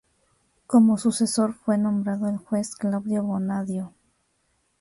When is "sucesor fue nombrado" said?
0.97-2.27